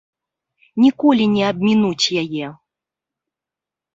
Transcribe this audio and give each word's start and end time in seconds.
Ніколі 0.85 1.27
не 1.33 1.43
абмінуць 1.49 2.05
яе. 2.23 2.47